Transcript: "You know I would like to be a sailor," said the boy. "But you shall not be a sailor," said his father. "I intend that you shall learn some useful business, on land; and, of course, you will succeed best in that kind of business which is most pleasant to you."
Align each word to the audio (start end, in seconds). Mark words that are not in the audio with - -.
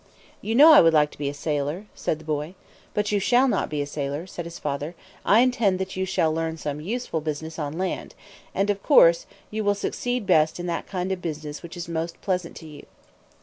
"You 0.41 0.55
know 0.55 0.71
I 0.73 0.81
would 0.81 0.93
like 0.95 1.11
to 1.11 1.17
be 1.19 1.29
a 1.29 1.33
sailor," 1.35 1.85
said 1.93 2.17
the 2.17 2.25
boy. 2.25 2.55
"But 2.95 3.11
you 3.11 3.19
shall 3.19 3.47
not 3.47 3.69
be 3.69 3.83
a 3.83 3.85
sailor," 3.85 4.25
said 4.25 4.45
his 4.45 4.57
father. 4.57 4.95
"I 5.23 5.41
intend 5.41 5.77
that 5.77 5.95
you 5.95 6.05
shall 6.05 6.33
learn 6.33 6.57
some 6.57 6.81
useful 6.81 7.21
business, 7.21 7.59
on 7.59 7.73
land; 7.77 8.15
and, 8.55 8.71
of 8.71 8.81
course, 8.81 9.27
you 9.51 9.63
will 9.63 9.75
succeed 9.75 10.25
best 10.25 10.59
in 10.59 10.65
that 10.65 10.87
kind 10.87 11.11
of 11.11 11.21
business 11.21 11.61
which 11.61 11.77
is 11.77 11.87
most 11.87 12.19
pleasant 12.19 12.55
to 12.55 12.65
you." 12.67 12.87